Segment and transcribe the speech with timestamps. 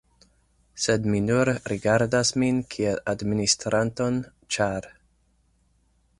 [0.85, 4.19] Sed mi nur rigardas min kiel administranton,
[4.57, 4.91] ĉar.